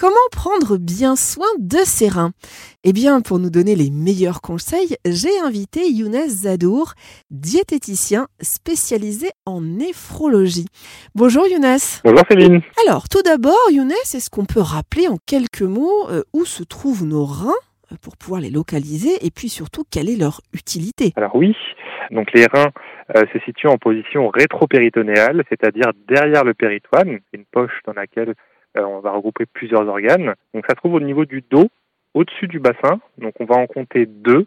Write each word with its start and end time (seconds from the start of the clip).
Comment 0.00 0.14
prendre 0.30 0.78
bien 0.78 1.16
soin 1.16 1.48
de 1.58 1.78
ses 1.78 2.08
reins? 2.08 2.30
Eh 2.84 2.92
bien, 2.92 3.20
pour 3.20 3.40
nous 3.40 3.50
donner 3.50 3.74
les 3.74 3.90
meilleurs 3.90 4.40
conseils, 4.40 4.94
j'ai 5.04 5.36
invité 5.42 5.90
Younes 5.90 6.28
Zadour, 6.28 6.92
diététicien 7.32 8.28
spécialisé 8.40 9.30
en 9.44 9.60
néphrologie. 9.60 10.66
Bonjour 11.16 11.48
Younes. 11.48 11.82
Bonjour 12.04 12.22
Céline. 12.30 12.60
Alors, 12.86 13.08
tout 13.08 13.22
d'abord, 13.24 13.58
Younes, 13.72 13.90
est-ce 13.90 14.30
qu'on 14.30 14.44
peut 14.44 14.60
rappeler 14.60 15.08
en 15.08 15.16
quelques 15.26 15.62
mots 15.62 16.08
euh, 16.10 16.22
où 16.32 16.44
se 16.44 16.62
trouvent 16.62 17.04
nos 17.04 17.24
reins 17.24 17.50
euh, 17.90 17.96
pour 18.00 18.16
pouvoir 18.16 18.40
les 18.40 18.50
localiser 18.50 19.26
et 19.26 19.32
puis 19.32 19.48
surtout 19.48 19.82
quelle 19.90 20.08
est 20.08 20.16
leur 20.16 20.42
utilité? 20.52 21.12
Alors 21.16 21.34
oui, 21.34 21.56
donc 22.12 22.30
les 22.34 22.46
reins 22.46 22.70
euh, 23.16 23.24
se 23.32 23.40
situent 23.40 23.66
en 23.66 23.78
position 23.78 24.28
rétropéritonéale, 24.28 25.42
c'est-à-dire 25.48 25.90
derrière 26.06 26.44
le 26.44 26.54
péritoine, 26.54 27.18
une 27.32 27.44
poche 27.50 27.80
dans 27.84 27.94
laquelle 27.94 28.36
on 28.76 29.00
va 29.00 29.12
regrouper 29.12 29.46
plusieurs 29.46 29.86
organes. 29.86 30.34
Donc 30.54 30.64
ça 30.66 30.74
se 30.74 30.76
trouve 30.76 30.94
au 30.94 31.00
niveau 31.00 31.24
du 31.24 31.42
dos, 31.42 31.68
au-dessus 32.14 32.48
du 32.48 32.58
bassin. 32.58 33.00
Donc 33.18 33.34
on 33.40 33.44
va 33.44 33.56
en 33.56 33.66
compter 33.66 34.06
deux 34.06 34.46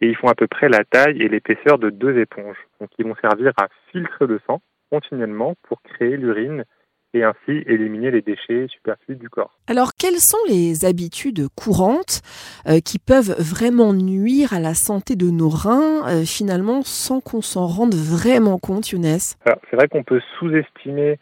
et 0.00 0.08
ils 0.08 0.16
font 0.16 0.28
à 0.28 0.34
peu 0.34 0.46
près 0.46 0.68
la 0.68 0.84
taille 0.84 1.20
et 1.20 1.28
l'épaisseur 1.28 1.78
de 1.78 1.90
deux 1.90 2.18
éponges. 2.18 2.58
Donc 2.80 2.90
ils 2.98 3.06
vont 3.06 3.16
servir 3.20 3.52
à 3.60 3.68
filtrer 3.92 4.26
le 4.26 4.40
sang 4.46 4.60
continuellement 4.90 5.54
pour 5.62 5.82
créer 5.82 6.16
l'urine 6.16 6.64
et 7.12 7.24
ainsi 7.24 7.64
éliminer 7.66 8.10
les 8.10 8.22
déchets 8.22 8.66
superflus 8.68 9.16
du 9.16 9.28
corps. 9.28 9.58
Alors, 9.66 9.92
quelles 9.98 10.20
sont 10.20 10.38
les 10.48 10.84
habitudes 10.84 11.48
courantes 11.56 12.22
euh, 12.68 12.78
qui 12.78 13.00
peuvent 13.00 13.34
vraiment 13.38 13.92
nuire 13.92 14.52
à 14.52 14.60
la 14.60 14.74
santé 14.74 15.16
de 15.16 15.28
nos 15.28 15.48
reins, 15.48 16.08
euh, 16.08 16.24
finalement, 16.24 16.82
sans 16.82 17.20
qu'on 17.20 17.42
s'en 17.42 17.66
rende 17.66 17.94
vraiment 17.94 18.58
compte, 18.58 18.90
Younes? 18.90 19.18
C'est 19.44 19.76
vrai 19.76 19.88
qu'on 19.88 20.04
peut 20.04 20.20
sous-estimer 20.38 21.18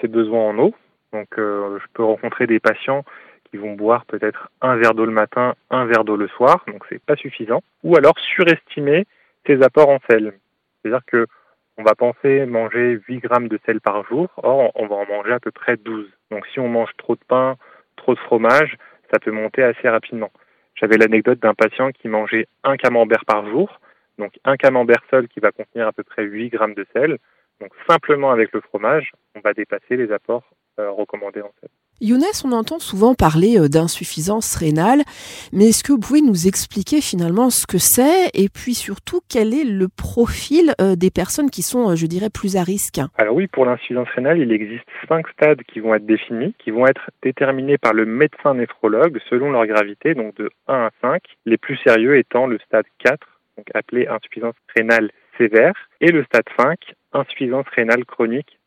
ses 0.00 0.06
besoins 0.06 0.50
en 0.50 0.58
eau. 0.58 0.74
Donc 1.14 1.38
euh, 1.38 1.78
je 1.78 1.86
peux 1.94 2.02
rencontrer 2.02 2.48
des 2.48 2.58
patients 2.58 3.04
qui 3.48 3.56
vont 3.56 3.74
boire 3.74 4.04
peut-être 4.04 4.50
un 4.60 4.74
verre 4.74 4.94
d'eau 4.94 5.06
le 5.06 5.12
matin, 5.12 5.54
un 5.70 5.84
verre 5.86 6.02
d'eau 6.02 6.16
le 6.16 6.26
soir, 6.26 6.64
donc 6.66 6.84
c'est 6.88 7.00
pas 7.00 7.14
suffisant. 7.14 7.62
Ou 7.84 7.96
alors 7.96 8.18
surestimer 8.18 9.06
ses 9.46 9.62
apports 9.62 9.90
en 9.90 10.00
sel. 10.10 10.34
C'est-à-dire 10.82 11.04
que 11.06 11.26
on 11.76 11.84
va 11.84 11.94
penser 11.94 12.46
manger 12.46 13.00
8 13.08 13.18
grammes 13.18 13.46
de 13.46 13.60
sel 13.64 13.80
par 13.80 14.04
jour, 14.06 14.28
or 14.38 14.72
on 14.74 14.88
va 14.88 14.96
en 14.96 15.06
manger 15.06 15.32
à 15.32 15.38
peu 15.38 15.52
près 15.52 15.76
12. 15.76 16.06
Donc 16.32 16.46
si 16.48 16.58
on 16.58 16.68
mange 16.68 16.90
trop 16.98 17.14
de 17.14 17.24
pain, 17.28 17.56
trop 17.94 18.14
de 18.14 18.20
fromage, 18.20 18.76
ça 19.12 19.20
peut 19.20 19.30
monter 19.30 19.62
assez 19.62 19.88
rapidement. 19.88 20.32
J'avais 20.74 20.96
l'anecdote 20.96 21.38
d'un 21.38 21.54
patient 21.54 21.92
qui 21.92 22.08
mangeait 22.08 22.48
un 22.64 22.76
camembert 22.76 23.24
par 23.24 23.46
jour, 23.46 23.80
donc 24.18 24.32
un 24.44 24.56
camembert 24.56 25.04
seul 25.10 25.28
qui 25.28 25.38
va 25.38 25.52
contenir 25.52 25.86
à 25.86 25.92
peu 25.92 26.02
près 26.02 26.24
8 26.24 26.48
grammes 26.48 26.74
de 26.74 26.86
sel. 26.92 27.18
Donc 27.60 27.70
simplement 27.88 28.32
avec 28.32 28.52
le 28.52 28.60
fromage, 28.60 29.12
on 29.36 29.40
va 29.40 29.52
dépasser 29.52 29.96
les 29.96 30.10
apports 30.10 30.50
euh, 30.78 30.90
recommandés 30.90 31.42
en 31.42 31.52
fait. 31.60 31.70
Younes, 32.00 32.24
on 32.44 32.50
entend 32.50 32.80
souvent 32.80 33.14
parler 33.14 33.56
euh, 33.56 33.68
d'insuffisance 33.68 34.56
rénale, 34.56 35.02
mais 35.52 35.68
est-ce 35.68 35.84
que 35.84 35.92
vous 35.92 36.00
pouvez 36.00 36.22
nous 36.22 36.48
expliquer 36.48 37.00
finalement 37.00 37.50
ce 37.50 37.66
que 37.68 37.78
c'est 37.78 38.30
et 38.34 38.48
puis 38.48 38.74
surtout 38.74 39.20
quel 39.30 39.54
est 39.54 39.62
le 39.62 39.86
profil 39.88 40.74
euh, 40.80 40.96
des 40.96 41.10
personnes 41.10 41.50
qui 41.50 41.62
sont, 41.62 41.94
je 41.94 42.06
dirais, 42.06 42.30
plus 42.30 42.56
à 42.56 42.64
risque? 42.64 42.98
Alors 43.16 43.36
oui, 43.36 43.46
pour 43.46 43.64
l'insuffisance 43.64 44.08
rénale, 44.08 44.40
il 44.40 44.50
existe 44.50 44.84
cinq 45.08 45.28
stades 45.28 45.62
qui 45.62 45.78
vont 45.78 45.94
être 45.94 46.04
définis, 46.04 46.54
qui 46.58 46.72
vont 46.72 46.86
être 46.88 47.10
déterminés 47.22 47.78
par 47.78 47.94
le 47.94 48.06
médecin 48.06 48.54
néphrologue 48.54 49.20
selon 49.30 49.52
leur 49.52 49.66
gravité, 49.66 50.14
donc 50.14 50.34
de 50.36 50.50
1 50.66 50.74
à 50.74 50.90
5, 51.00 51.22
les 51.46 51.58
plus 51.58 51.76
sérieux 51.86 52.18
étant 52.18 52.48
le 52.48 52.58
stade 52.66 52.86
4, 53.04 53.18
donc 53.56 53.66
appelé 53.72 54.08
insuffisance 54.08 54.56
rénale 54.76 55.12
sévère, 55.38 55.74
et 56.00 56.10
le 56.10 56.24
stade 56.24 56.48
5, 56.58 56.78
insuffisance 57.12 57.66
rénale 57.76 58.04
chronique 58.04 58.58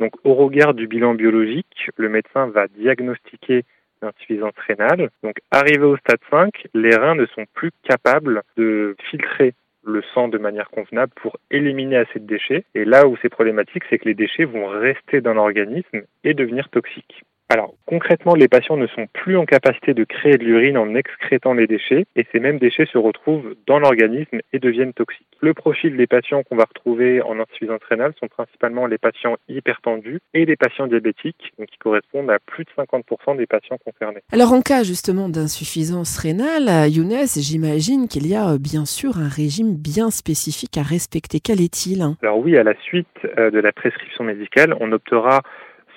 Donc 0.00 0.12
au 0.24 0.34
regard 0.34 0.74
du 0.74 0.86
bilan 0.86 1.14
biologique, 1.14 1.90
le 1.96 2.08
médecin 2.08 2.46
va 2.48 2.68
diagnostiquer 2.68 3.64
l'insuffisance 4.02 4.54
rénale. 4.66 5.10
Donc 5.22 5.38
arrivé 5.50 5.84
au 5.84 5.96
stade 5.96 6.20
5, 6.30 6.68
les 6.74 6.94
reins 6.94 7.14
ne 7.14 7.26
sont 7.26 7.44
plus 7.54 7.72
capables 7.82 8.42
de 8.56 8.94
filtrer 9.10 9.54
le 9.84 10.02
sang 10.14 10.28
de 10.28 10.38
manière 10.38 10.70
convenable 10.70 11.12
pour 11.16 11.38
éliminer 11.50 11.96
assez 11.96 12.18
de 12.18 12.26
déchets. 12.26 12.64
Et 12.74 12.84
là 12.84 13.06
où 13.06 13.16
c'est 13.22 13.28
problématique, 13.28 13.84
c'est 13.88 13.98
que 13.98 14.08
les 14.08 14.14
déchets 14.14 14.44
vont 14.44 14.66
rester 14.66 15.20
dans 15.20 15.34
l'organisme 15.34 16.02
et 16.24 16.34
devenir 16.34 16.68
toxiques. 16.68 17.22
Alors 17.48 17.74
concrètement, 17.86 18.34
les 18.34 18.48
patients 18.48 18.76
ne 18.76 18.88
sont 18.88 19.06
plus 19.12 19.36
en 19.36 19.44
capacité 19.44 19.94
de 19.94 20.02
créer 20.02 20.36
de 20.36 20.44
l'urine 20.44 20.76
en 20.76 20.94
excrétant 20.96 21.54
les 21.54 21.68
déchets 21.68 22.04
et 22.16 22.26
ces 22.32 22.40
mêmes 22.40 22.58
déchets 22.58 22.86
se 22.86 22.98
retrouvent 22.98 23.54
dans 23.68 23.78
l'organisme 23.78 24.40
et 24.52 24.58
deviennent 24.58 24.92
toxiques. 24.92 25.26
Le 25.40 25.54
profil 25.54 25.96
des 25.96 26.08
patients 26.08 26.42
qu'on 26.42 26.56
va 26.56 26.64
retrouver 26.64 27.22
en 27.22 27.38
insuffisance 27.38 27.82
rénale 27.88 28.14
sont 28.18 28.26
principalement 28.26 28.86
les 28.86 28.98
patients 28.98 29.36
hypertendus 29.48 30.18
et 30.34 30.44
les 30.44 30.56
patients 30.56 30.88
diabétiques, 30.88 31.52
donc 31.58 31.68
qui 31.68 31.78
correspondent 31.78 32.30
à 32.30 32.38
plus 32.40 32.64
de 32.64 32.70
50% 32.76 33.36
des 33.36 33.46
patients 33.46 33.78
concernés. 33.84 34.20
Alors 34.32 34.52
en 34.52 34.60
cas 34.60 34.82
justement 34.82 35.28
d'insuffisance 35.28 36.18
rénale, 36.18 36.90
Younes, 36.90 37.26
j'imagine 37.36 38.08
qu'il 38.08 38.26
y 38.26 38.34
a 38.34 38.54
euh, 38.54 38.58
bien 38.58 38.86
sûr 38.86 39.18
un 39.18 39.28
régime 39.28 39.76
bien 39.76 40.10
spécifique 40.10 40.76
à 40.78 40.82
respecter. 40.82 41.38
Quel 41.38 41.60
est-il 41.60 42.02
Alors 42.22 42.38
oui, 42.38 42.56
à 42.56 42.64
la 42.64 42.74
suite 42.82 43.06
euh, 43.38 43.50
de 43.50 43.60
la 43.60 43.70
prescription 43.70 44.24
médicale, 44.24 44.74
on 44.80 44.90
optera 44.90 45.42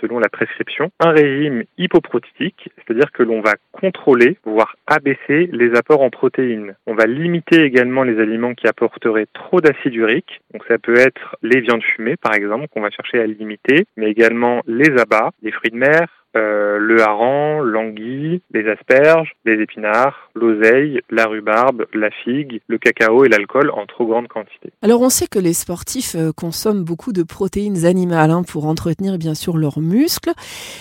selon 0.01 0.19
la 0.19 0.29
prescription, 0.29 0.91
un 0.99 1.11
régime 1.11 1.63
hypoprotéique, 1.77 2.69
c'est-à-dire 2.77 3.11
que 3.11 3.23
l'on 3.23 3.41
va 3.41 3.53
contrôler, 3.71 4.37
voire 4.45 4.75
abaisser 4.87 5.49
les 5.51 5.75
apports 5.75 6.01
en 6.01 6.09
protéines. 6.09 6.75
On 6.87 6.95
va 6.95 7.05
limiter 7.05 7.63
également 7.63 8.03
les 8.03 8.19
aliments 8.19 8.53
qui 8.53 8.67
apporteraient 8.67 9.27
trop 9.33 9.61
d'acide 9.61 9.95
urique, 9.95 10.41
donc 10.53 10.63
ça 10.67 10.77
peut 10.77 10.97
être 10.97 11.35
les 11.41 11.61
viandes 11.61 11.83
fumées 11.83 12.17
par 12.17 12.33
exemple, 12.33 12.67
qu'on 12.67 12.81
va 12.81 12.89
chercher 12.89 13.19
à 13.19 13.27
limiter, 13.27 13.85
mais 13.97 14.09
également 14.09 14.61
les 14.67 14.91
abats, 14.99 15.31
les 15.41 15.51
fruits 15.51 15.71
de 15.71 15.77
mer, 15.77 16.18
euh, 16.35 16.77
le 16.77 17.01
hareng, 17.01 17.61
l'anguille, 17.61 18.41
les 18.53 18.69
asperges, 18.69 19.31
les 19.45 19.61
épinards, 19.61 20.29
l'oseille, 20.35 21.01
la 21.09 21.25
rhubarbe, 21.25 21.85
la 21.93 22.11
figue, 22.11 22.61
le 22.67 22.77
cacao 22.77 23.25
et 23.25 23.29
l'alcool 23.29 23.71
en 23.71 23.85
trop 23.87 24.05
grande 24.05 24.27
quantité. 24.27 24.71
Alors 24.83 25.01
on 25.01 25.09
sait 25.09 25.27
que 25.27 25.39
les 25.39 25.53
sportifs 25.53 26.15
euh, 26.15 26.31
consomment 26.31 26.83
beaucoup 26.83 27.13
de 27.13 27.23
protéines 27.23 27.85
animales 27.85 28.29
hein, 28.29 28.43
pour 28.43 28.67
entretenir 28.67 29.17
bien 29.17 29.33
sûr 29.33 29.57
leurs 29.57 29.79
muscles, 29.79 30.31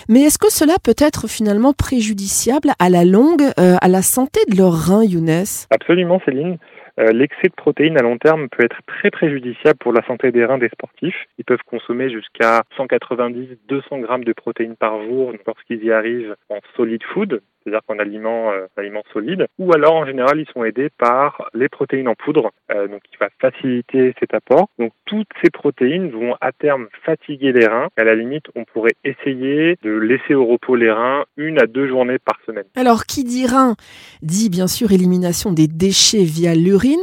mais 0.09 0.20
est-ce 0.20 0.38
que 0.38 0.53
cela 0.53 0.75
peut 0.82 0.97
être 0.98 1.28
finalement 1.28 1.72
préjudiciable 1.72 2.72
à 2.78 2.91
la 2.91 3.06
longue 3.06 3.42
euh, 3.59 3.76
à 3.80 3.88
la 3.88 4.03
santé 4.03 4.41
de 4.50 4.56
leurs 4.56 4.75
reins, 4.75 5.04
Younes? 5.04 5.44
Absolument 5.70 6.20
Céline. 6.26 6.59
Euh, 6.98 7.12
l'excès 7.12 7.48
de 7.48 7.54
protéines 7.54 7.97
à 7.97 8.03
long 8.03 8.19
terme 8.19 8.48
peut 8.48 8.64
être 8.64 8.81
très 8.86 9.10
préjudiciable 9.10 9.78
pour 9.78 9.92
la 9.92 10.04
santé 10.06 10.32
des 10.32 10.44
reins 10.44 10.59
des 10.59 10.69
sportifs. 10.69 11.26
Ils 11.38 11.44
peuvent 11.44 11.62
consommer 11.64 12.10
jusqu'à 12.10 12.64
190-200 12.76 14.00
grammes 14.00 14.25
de 14.25 14.32
protéines 14.32 14.75
par 14.75 15.00
jour 15.04 15.32
lorsqu'ils 15.47 15.84
y 15.84 15.92
arrivent 15.92 16.34
en 16.48 16.59
solid 16.76 17.03
food, 17.04 17.41
c'est-à-dire 17.69 17.87
qu'en 17.87 17.99
aliment, 17.99 18.51
euh, 18.53 18.67
aliment 18.77 19.03
solide, 19.12 19.47
ou 19.59 19.73
alors 19.73 19.95
en 19.95 20.06
général 20.06 20.41
ils 20.41 20.49
sont 20.53 20.65
aidés 20.65 20.89
par 20.99 21.51
les 21.55 21.69
protéines 21.69 22.09
en 22.09 22.15
poudre, 22.15 22.51
euh, 22.73 22.89
donc 22.89 23.03
qui 23.03 23.17
va 23.21 23.29
faciliter 23.41 24.15
cet 24.19 24.34
apport. 24.34 24.69
Donc 24.79 24.93
toutes 25.05 25.29
ces 25.43 25.51
protéines 25.51 26.11
vont 26.11 26.34
à 26.41 26.53
terme 26.53 26.89
fatiguer 27.05 27.53
les 27.53 27.67
reins. 27.67 27.89
À 27.97 28.05
la 28.05 28.15
limite, 28.15 28.47
on 28.55 28.65
pourrait 28.65 28.95
essayer 29.05 29.77
de 29.83 29.91
laisser 29.91 30.34
au 30.34 30.47
repos 30.47 30.77
les 30.77 30.91
reins 30.91 31.25
une 31.37 31.61
à 31.61 31.67
deux 31.67 31.89
journées 31.89 32.19
par 32.19 32.39
semaine. 32.47 32.65
Alors 32.77 33.05
qui 33.05 33.25
dit 33.25 33.47
rein 33.47 33.77
dit 34.23 34.49
bien 34.49 34.67
sûr 34.67 34.93
élimination 34.93 35.53
des 35.53 35.67
déchets 35.67 36.25
via 36.25 36.55
l'urine. 36.55 36.97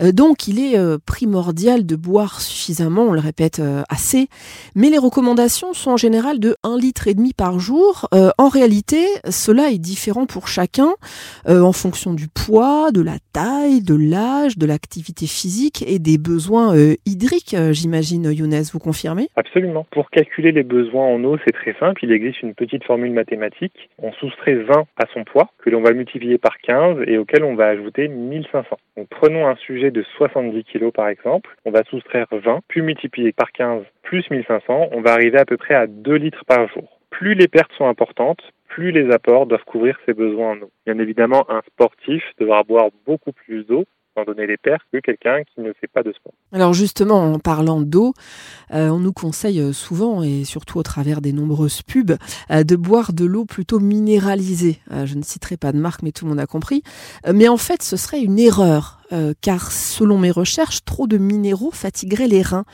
Euh, 0.00 0.12
donc 0.12 0.48
il 0.48 0.60
est 0.60 0.78
euh, 0.78 0.98
primordial 1.04 1.86
de 1.86 1.96
boire 1.96 2.40
suffisamment, 2.40 3.02
on 3.02 3.12
le 3.12 3.20
répète 3.20 3.62
assez, 3.88 4.28
mais 4.74 4.90
les 4.90 4.98
recommandations 4.98 5.72
sont 5.72 5.92
en 5.92 5.96
général 5.96 6.38
de 6.38 6.56
1 6.62 6.76
litre 6.78 7.08
et 7.08 7.14
demi 7.14 7.32
par 7.32 7.58
jour. 7.58 8.08
en 8.12 8.48
réalité, 8.48 9.06
cela 9.30 9.70
est 9.70 9.78
différent 10.02 10.26
pour 10.26 10.48
chacun 10.48 10.94
euh, 11.48 11.62
en 11.62 11.70
fonction 11.70 12.12
du 12.12 12.26
poids, 12.26 12.90
de 12.90 13.00
la 13.00 13.18
taille, 13.32 13.82
de 13.82 13.94
l'âge, 13.94 14.58
de 14.58 14.66
l'activité 14.66 15.26
physique 15.26 15.84
et 15.86 16.00
des 16.00 16.18
besoins 16.18 16.74
euh, 16.76 16.96
hydriques, 17.06 17.54
euh, 17.54 17.72
j'imagine, 17.72 18.24
Younes, 18.32 18.66
vous 18.72 18.80
confirmez? 18.80 19.28
Absolument. 19.36 19.86
Pour 19.92 20.10
calculer 20.10 20.50
les 20.50 20.64
besoins 20.64 21.06
en 21.06 21.22
eau, 21.22 21.36
c'est 21.44 21.52
très 21.52 21.74
simple. 21.78 22.04
Il 22.04 22.10
existe 22.10 22.42
une 22.42 22.54
petite 22.54 22.82
formule 22.82 23.12
mathématique. 23.12 23.90
On 23.98 24.12
soustrait 24.14 24.56
20 24.56 24.86
à 24.96 25.06
son 25.14 25.22
poids, 25.22 25.50
que 25.58 25.70
l'on 25.70 25.82
va 25.82 25.92
multiplier 25.92 26.36
par 26.36 26.58
15 26.58 27.04
et 27.06 27.16
auquel 27.16 27.44
on 27.44 27.54
va 27.54 27.66
ajouter 27.66 28.08
1500. 28.08 28.76
Donc 28.96 29.06
prenons 29.08 29.46
un 29.46 29.54
sujet 29.54 29.92
de 29.92 30.04
70 30.18 30.64
kg 30.64 30.90
par 30.90 31.06
exemple. 31.06 31.48
On 31.64 31.70
va 31.70 31.84
soustraire 31.84 32.26
20, 32.32 32.58
puis 32.66 32.82
multiplier 32.82 33.30
par 33.30 33.52
15 33.52 33.84
plus 34.02 34.28
1500. 34.30 34.88
On 34.90 35.00
va 35.00 35.12
arriver 35.12 35.38
à 35.38 35.44
peu 35.44 35.56
près 35.56 35.74
à 35.74 35.86
2 35.86 36.16
litres 36.16 36.44
par 36.48 36.66
jour. 36.70 37.01
Plus 37.12 37.34
les 37.34 37.46
pertes 37.46 37.72
sont 37.78 37.86
importantes, 37.86 38.40
plus 38.68 38.90
les 38.90 39.12
apports 39.12 39.46
doivent 39.46 39.64
couvrir 39.64 39.96
ses 40.06 40.14
besoins 40.14 40.52
en 40.52 40.62
eau. 40.62 40.70
Bien 40.86 40.98
évidemment, 40.98 41.44
un 41.50 41.60
sportif 41.70 42.22
devra 42.40 42.62
boire 42.64 42.88
beaucoup 43.06 43.32
plus 43.32 43.64
d'eau 43.64 43.84
sans 44.14 44.24
donner 44.24 44.46
les 44.46 44.56
pertes 44.56 44.82
que 44.92 44.98
quelqu'un 44.98 45.42
qui 45.44 45.60
ne 45.60 45.72
fait 45.72 45.86
pas 45.86 46.02
de 46.02 46.12
sport. 46.12 46.32
Alors 46.52 46.74
justement, 46.74 47.32
en 47.32 47.38
parlant 47.38 47.80
d'eau, 47.80 48.12
euh, 48.72 48.88
on 48.88 48.98
nous 48.98 49.12
conseille 49.12 49.60
euh, 49.60 49.72
souvent, 49.72 50.22
et 50.22 50.44
surtout 50.44 50.78
au 50.78 50.82
travers 50.82 51.20
des 51.20 51.32
nombreuses 51.32 51.82
pubs, 51.82 52.16
euh, 52.50 52.64
de 52.64 52.76
boire 52.76 53.12
de 53.12 53.24
l'eau 53.24 53.44
plutôt 53.44 53.80
minéralisée. 53.80 54.78
je 54.90 55.14
ne 55.14 55.22
citerai 55.22 55.56
pas 55.56 55.72
de 55.72 55.78
marque, 55.78 56.02
mais 56.02 56.12
tout 56.12 56.24
le 56.24 56.30
monde 56.30 56.40
a 56.40 56.46
compris. 56.46 56.82
mais 57.32 57.48
en 57.48 57.56
fait, 57.56 57.82
ce 57.82 57.96
serait 57.96 58.20
une 58.20 58.38
erreur. 58.38 58.98
car 59.42 59.70
selon 59.70 60.18
mes 60.18 60.30
recherches, 60.30 60.84
trop 60.84 61.06
de 61.06 61.18
minéraux 61.18 61.70
fatigueraient 61.70 62.28
les 62.28 62.42
reins. 62.42 62.64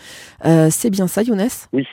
C'est 0.71 0.91
bien 0.91 1.09
ça, 1.09 1.23
Younes? 1.23 1.49
Oui, 1.73 1.87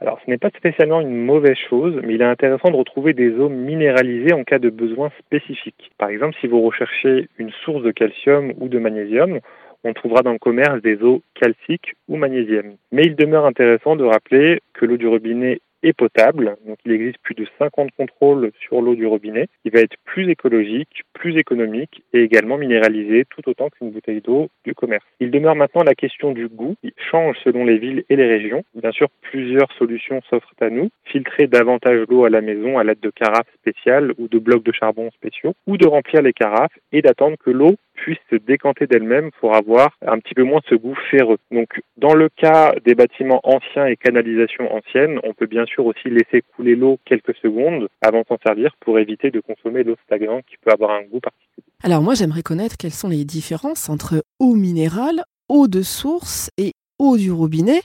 Alors 0.00 0.20
ce 0.24 0.30
n'est 0.30 0.38
pas 0.38 0.50
spécialement 0.50 1.00
une 1.00 1.24
mauvaise 1.24 1.56
chose, 1.68 2.00
mais 2.04 2.14
il 2.14 2.22
est 2.22 2.24
intéressant 2.24 2.70
de 2.70 2.76
retrouver 2.76 3.14
des 3.14 3.32
eaux 3.34 3.48
minéralisées 3.48 4.32
en 4.32 4.44
cas 4.44 4.60
de 4.60 4.70
besoin 4.70 5.10
spécifique. 5.18 5.90
Par 5.98 6.08
exemple, 6.08 6.36
si 6.40 6.46
vous 6.46 6.62
recherchez 6.62 7.28
une 7.38 7.50
source 7.64 7.82
de 7.82 7.90
calcium 7.90 8.52
ou 8.60 8.68
de 8.68 8.78
magnésium, 8.78 9.40
on 9.84 9.92
trouvera 9.94 10.22
dans 10.22 10.32
le 10.32 10.38
commerce 10.38 10.80
des 10.82 11.02
eaux 11.02 11.22
calciques 11.34 11.94
ou 12.08 12.16
magnésiennes. 12.16 12.76
Mais 12.92 13.02
il 13.04 13.16
demeure 13.16 13.44
intéressant 13.44 13.96
de 13.96 14.04
rappeler 14.04 14.60
que 14.72 14.84
l'eau 14.84 14.96
du 14.96 15.08
robinet 15.08 15.60
est 15.82 15.92
potable. 15.92 16.56
Donc 16.66 16.78
il 16.84 16.92
existe 16.92 17.18
plus 17.18 17.34
de 17.34 17.46
50 17.58 17.90
contrôles 17.96 18.50
sur 18.60 18.80
l'eau 18.80 18.94
du 18.94 19.06
robinet. 19.06 19.46
Il 19.64 19.72
va 19.72 19.80
être 19.80 19.96
plus 20.04 20.30
écologique, 20.30 21.04
plus 21.12 21.36
économique 21.38 22.02
et 22.12 22.22
également 22.22 22.58
minéralisé 22.58 23.24
tout 23.30 23.48
autant 23.48 23.68
qu'une 23.70 23.90
bouteille 23.90 24.20
d'eau 24.20 24.48
du 24.64 24.74
commerce. 24.74 25.04
Il 25.20 25.30
demeure 25.30 25.54
maintenant 25.54 25.82
la 25.82 25.94
question 25.94 26.32
du 26.32 26.48
goût. 26.48 26.76
Il 26.82 26.92
change 27.10 27.36
selon 27.44 27.64
les 27.64 27.78
villes 27.78 28.04
et 28.08 28.16
les 28.16 28.26
régions. 28.26 28.64
Bien 28.74 28.92
sûr, 28.92 29.08
plusieurs 29.22 29.70
solutions 29.72 30.20
s'offrent 30.28 30.54
à 30.60 30.70
nous. 30.70 30.88
Filtrer 31.04 31.46
davantage 31.46 32.04
l'eau 32.08 32.24
à 32.24 32.30
la 32.30 32.40
maison 32.40 32.78
à 32.78 32.84
l'aide 32.84 33.00
de 33.00 33.10
carafes 33.10 33.48
spéciales 33.60 34.12
ou 34.18 34.28
de 34.28 34.38
blocs 34.38 34.64
de 34.64 34.72
charbon 34.72 35.10
spéciaux 35.12 35.54
ou 35.66 35.76
de 35.76 35.86
remplir 35.86 36.22
les 36.22 36.32
carafes 36.32 36.76
et 36.92 37.02
d'attendre 37.02 37.36
que 37.38 37.50
l'eau 37.50 37.76
puisse 38.02 38.18
se 38.30 38.36
décanter 38.36 38.86
d'elle-même 38.86 39.30
pour 39.40 39.54
avoir 39.54 39.96
un 40.06 40.18
petit 40.18 40.34
peu 40.34 40.44
moins 40.44 40.60
ce 40.68 40.74
goût 40.74 40.96
ferreux. 41.10 41.38
Donc, 41.50 41.80
dans 41.96 42.14
le 42.14 42.28
cas 42.28 42.74
des 42.84 42.94
bâtiments 42.94 43.40
anciens 43.44 43.86
et 43.86 43.96
canalisations 43.96 44.72
anciennes, 44.72 45.18
on 45.24 45.34
peut 45.34 45.46
bien 45.46 45.66
sûr 45.66 45.84
aussi 45.86 46.08
laisser 46.08 46.42
couler 46.56 46.76
l'eau 46.76 46.98
quelques 47.04 47.36
secondes 47.36 47.88
avant 48.00 48.22
d'en 48.28 48.38
servir 48.44 48.74
pour 48.80 48.98
éviter 48.98 49.30
de 49.30 49.40
consommer 49.40 49.82
l'eau 49.82 49.96
stagnante 50.04 50.44
qui 50.48 50.56
peut 50.64 50.70
avoir 50.72 50.92
un 50.92 51.02
goût 51.02 51.20
particulier. 51.20 51.66
Alors 51.82 52.02
moi 52.02 52.14
j'aimerais 52.14 52.42
connaître 52.42 52.76
quelles 52.76 52.92
sont 52.92 53.08
les 53.08 53.24
différences 53.24 53.88
entre 53.88 54.24
eau 54.38 54.54
minérale, 54.54 55.22
eau 55.48 55.68
de 55.68 55.82
source 55.82 56.50
et 56.58 56.72
eau 56.98 57.16
du 57.16 57.30
robinet 57.30 57.80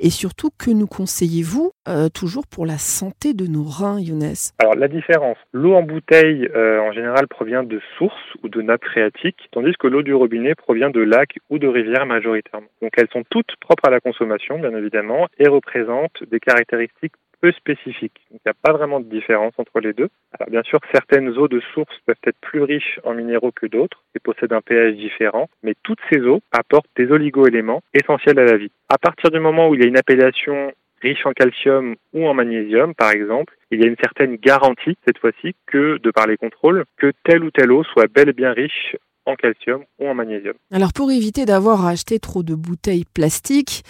et 0.00 0.10
surtout 0.10 0.50
que 0.58 0.70
nous 0.70 0.86
conseillez-vous 0.86 1.72
euh, 1.88 2.08
toujours 2.08 2.46
pour 2.46 2.66
la 2.66 2.78
santé 2.78 3.34
de 3.34 3.46
nos 3.46 3.64
reins, 3.64 4.00
Younes? 4.00 4.34
Alors 4.58 4.74
la 4.74 4.88
différence, 4.88 5.38
l'eau 5.52 5.74
en 5.74 5.82
bouteille 5.82 6.48
euh, 6.54 6.80
en 6.80 6.92
général 6.92 7.26
provient 7.28 7.62
de 7.62 7.80
sources 7.98 8.14
ou 8.42 8.48
de 8.48 8.62
nappes 8.62 8.84
phréatiques, 8.84 9.48
tandis 9.52 9.72
que 9.78 9.86
l'eau 9.86 10.02
du 10.02 10.14
robinet 10.14 10.54
provient 10.54 10.90
de 10.90 11.00
lacs 11.00 11.38
ou 11.48 11.58
de 11.58 11.66
rivières 11.66 12.06
majoritairement. 12.06 12.68
Donc 12.82 12.92
elles 12.96 13.08
sont 13.12 13.24
toutes 13.30 13.54
propres 13.60 13.86
à 13.86 13.90
la 13.90 14.00
consommation 14.00 14.58
bien 14.58 14.74
évidemment 14.76 15.26
et 15.38 15.48
représentent 15.48 16.22
des 16.30 16.40
caractéristiques 16.40 17.14
peu 17.40 17.52
spécifique. 17.52 18.20
il 18.30 18.38
n'y 18.44 18.50
a 18.50 18.54
pas 18.54 18.72
vraiment 18.72 19.00
de 19.00 19.06
différence 19.06 19.54
entre 19.58 19.80
les 19.80 19.92
deux. 19.92 20.08
Alors 20.38 20.50
bien 20.50 20.62
sûr, 20.62 20.80
certaines 20.92 21.28
eaux 21.38 21.48
de 21.48 21.60
source 21.72 21.94
peuvent 22.06 22.16
être 22.24 22.40
plus 22.40 22.62
riches 22.62 23.00
en 23.04 23.14
minéraux 23.14 23.52
que 23.52 23.66
d'autres 23.66 24.04
et 24.14 24.18
possèdent 24.18 24.52
un 24.52 24.60
pH 24.60 24.96
différent, 24.96 25.48
mais 25.62 25.74
toutes 25.82 26.00
ces 26.10 26.20
eaux 26.20 26.40
apportent 26.52 26.90
des 26.96 27.10
oligo-éléments 27.10 27.82
essentiels 27.94 28.38
à 28.38 28.44
la 28.44 28.56
vie. 28.56 28.72
À 28.88 28.98
partir 28.98 29.30
du 29.30 29.40
moment 29.40 29.68
où 29.68 29.74
il 29.74 29.80
y 29.80 29.84
a 29.84 29.88
une 29.88 29.98
appellation 29.98 30.72
riche 31.02 31.24
en 31.24 31.32
calcium 31.32 31.96
ou 32.12 32.26
en 32.26 32.34
magnésium, 32.34 32.94
par 32.94 33.10
exemple, 33.12 33.56
il 33.70 33.80
y 33.80 33.84
a 33.84 33.86
une 33.86 33.96
certaine 33.96 34.36
garantie, 34.36 34.96
cette 35.06 35.18
fois-ci, 35.18 35.54
que, 35.66 35.98
de 35.98 36.10
par 36.10 36.26
les 36.26 36.36
contrôles, 36.36 36.84
que 36.98 37.12
telle 37.24 37.42
ou 37.42 37.50
telle 37.50 37.72
eau 37.72 37.84
soit 37.84 38.12
bel 38.12 38.28
et 38.28 38.34
bien 38.34 38.52
riche 38.52 38.96
en 39.30 39.36
calcium 39.36 39.84
ou 39.98 40.08
en 40.08 40.14
magnésium. 40.14 40.54
Alors 40.72 40.92
pour 40.92 41.10
éviter 41.10 41.44
d'avoir 41.44 41.86
acheté 41.86 42.18
trop 42.18 42.42
de 42.42 42.54
bouteilles 42.54 43.04
plastiques 43.04 43.82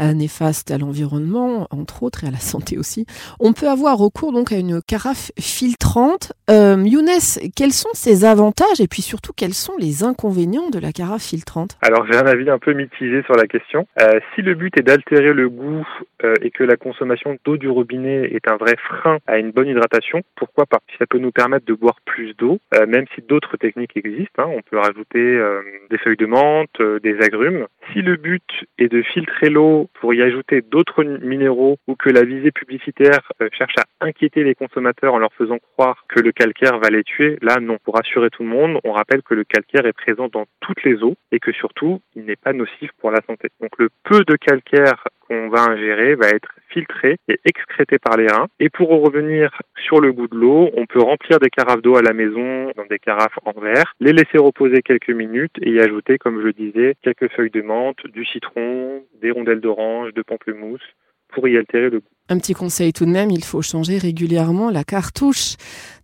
euh, 0.00 0.12
néfastes 0.12 0.70
à 0.70 0.78
l'environnement, 0.78 1.66
entre 1.70 2.02
autres, 2.02 2.24
et 2.24 2.28
à 2.28 2.30
la 2.30 2.38
santé 2.38 2.78
aussi, 2.78 3.06
on 3.40 3.52
peut 3.52 3.68
avoir 3.68 3.98
recours 3.98 4.32
donc 4.32 4.52
à 4.52 4.58
une 4.58 4.80
carafe 4.82 5.32
filtrante. 5.38 6.32
Euh, 6.50 6.82
Younes, 6.84 7.08
quels 7.56 7.72
sont 7.72 7.88
ses 7.94 8.24
avantages 8.24 8.80
et 8.80 8.88
puis 8.88 9.02
surtout 9.02 9.32
quels 9.34 9.54
sont 9.54 9.76
les 9.78 10.04
inconvénients 10.04 10.70
de 10.70 10.78
la 10.78 10.92
carafe 10.92 11.22
filtrante? 11.22 11.78
Alors 11.82 12.06
j'ai 12.10 12.16
un 12.16 12.26
avis 12.26 12.50
un 12.50 12.58
peu 12.58 12.72
mitigé 12.72 13.22
sur 13.22 13.34
la 13.34 13.46
question. 13.46 13.86
Euh, 14.00 14.20
si 14.34 14.42
le 14.42 14.54
but 14.54 14.78
est 14.78 14.82
d'altérer 14.82 15.32
le 15.32 15.48
goût 15.48 15.86
euh, 16.24 16.34
et 16.42 16.50
que 16.50 16.64
la 16.64 16.76
consommation 16.76 17.36
d'eau 17.44 17.56
du 17.56 17.68
robinet 17.68 18.30
est 18.32 18.48
un 18.48 18.56
vrai 18.56 18.76
frein 18.76 19.18
à 19.26 19.38
une 19.38 19.50
bonne 19.50 19.68
hydratation, 19.68 20.22
pourquoi 20.36 20.66
pas? 20.66 20.78
Ça 20.98 21.06
peut 21.06 21.18
nous 21.18 21.32
permettre 21.32 21.66
de 21.66 21.74
boire 21.74 21.96
plus 22.04 22.34
d'eau, 22.34 22.58
même 22.86 23.04
si 23.14 23.22
d'autres 23.22 23.56
techniques 23.56 23.96
existent. 23.96 24.42
Hein. 24.42 24.50
On 24.56 24.62
peut 24.62 24.75
rajouter 24.78 25.18
euh, 25.18 25.62
des 25.90 25.98
feuilles 25.98 26.16
de 26.16 26.26
menthe, 26.26 26.80
euh, 26.80 26.98
des 27.00 27.18
agrumes. 27.20 27.66
Si 27.92 28.02
le 28.02 28.16
but 28.16 28.64
est 28.78 28.88
de 28.88 29.02
filtrer 29.02 29.50
l'eau 29.50 29.88
pour 30.00 30.14
y 30.14 30.22
ajouter 30.22 30.62
d'autres 30.62 31.04
minéraux 31.04 31.78
ou 31.86 31.94
que 31.94 32.10
la 32.10 32.24
visée 32.24 32.50
publicitaire 32.50 33.32
euh, 33.40 33.48
cherche 33.52 33.74
à 33.78 34.06
inquiéter 34.06 34.44
les 34.44 34.54
consommateurs 34.54 35.14
en 35.14 35.18
leur 35.18 35.32
faisant 35.34 35.58
croire 35.58 36.04
que 36.08 36.20
le 36.20 36.32
calcaire 36.32 36.78
va 36.78 36.88
les 36.88 37.04
tuer, 37.04 37.38
là 37.42 37.56
non. 37.60 37.78
Pour 37.84 37.94
rassurer 37.94 38.30
tout 38.30 38.42
le 38.42 38.48
monde, 38.48 38.78
on 38.84 38.92
rappelle 38.92 39.22
que 39.22 39.34
le 39.34 39.44
calcaire 39.44 39.86
est 39.86 39.92
présent 39.92 40.28
dans 40.28 40.46
toutes 40.60 40.82
les 40.84 41.02
eaux 41.02 41.16
et 41.32 41.38
que 41.38 41.52
surtout, 41.52 42.00
il 42.14 42.24
n'est 42.24 42.36
pas 42.36 42.52
nocif 42.52 42.90
pour 42.98 43.10
la 43.10 43.20
santé. 43.26 43.48
Donc 43.60 43.70
le 43.78 43.88
peu 44.04 44.24
de 44.24 44.36
calcaire 44.36 45.04
qu'on 45.26 45.48
va 45.48 45.62
ingérer 45.70 46.14
va 46.14 46.28
être 46.28 46.54
filtré 46.68 47.16
et 47.28 47.38
excrété 47.44 47.98
par 47.98 48.16
les 48.16 48.26
reins. 48.26 48.48
Et 48.60 48.68
pour 48.68 48.90
revenir 48.90 49.50
sur 49.84 50.00
le 50.00 50.12
goût 50.12 50.28
de 50.28 50.36
l'eau, 50.36 50.70
on 50.74 50.86
peut 50.86 51.00
remplir 51.00 51.38
des 51.38 51.50
carafes 51.50 51.82
d'eau 51.82 51.96
à 51.96 52.02
la 52.02 52.12
maison 52.12 52.72
dans 52.76 52.86
des 52.86 52.98
carafes 52.98 53.38
en 53.44 53.58
verre, 53.60 53.94
les 54.00 54.12
laisser 54.12 54.38
reposer 54.38 54.82
quelques 54.82 55.10
minutes 55.10 55.56
et 55.62 55.70
y 55.70 55.80
ajouter, 55.80 56.18
comme 56.18 56.40
je 56.40 56.46
le 56.46 56.52
disais, 56.52 56.94
quelques 57.02 57.30
feuilles 57.32 57.50
de 57.50 57.62
menthe, 57.62 58.06
du 58.06 58.24
citron, 58.24 59.02
des 59.20 59.30
rondelles 59.30 59.60
d'orange, 59.60 60.12
de 60.14 60.22
pamplemousse 60.22 60.82
pour 61.28 61.48
y 61.48 61.56
altérer 61.56 61.90
le 61.90 62.00
goût. 62.00 62.06
Un 62.28 62.38
petit 62.38 62.54
conseil 62.54 62.92
tout 62.92 63.04
de 63.06 63.10
même, 63.10 63.30
il 63.30 63.44
faut 63.44 63.62
changer 63.62 63.98
régulièrement 63.98 64.70
la 64.70 64.82
cartouche 64.82 65.54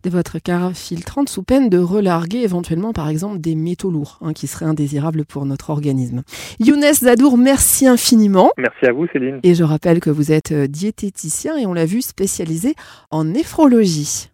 de 0.03 0.09
votre 0.09 0.39
carafe 0.39 0.77
filtrante 0.77 1.27
sous 1.27 1.43
peine 1.43 1.69
de 1.69 1.77
relarguer 1.77 2.43
éventuellement 2.43 2.93
par 2.93 3.09
exemple 3.09 3.39
des 3.39 3.55
métaux 3.55 3.91
lourds 3.91 4.19
hein, 4.21 4.31
qui 4.31 4.47
seraient 4.47 4.65
indésirables 4.65 5.25
pour 5.25 5.45
notre 5.45 5.69
organisme. 5.69 6.23
Younes 6.61 6.93
Zadour, 6.93 7.37
merci 7.37 7.87
infiniment. 7.87 8.51
Merci 8.57 8.85
à 8.85 8.93
vous 8.93 9.05
Céline. 9.11 9.41
Et 9.43 9.53
je 9.53 9.65
rappelle 9.65 9.99
que 9.99 10.09
vous 10.09 10.31
êtes 10.31 10.53
euh, 10.53 10.67
diététicien 10.67 11.57
et 11.57 11.65
on 11.65 11.73
l'a 11.73 11.85
vu 11.85 12.01
spécialisé 12.01 12.73
en 13.11 13.25
néphrologie. 13.25 14.29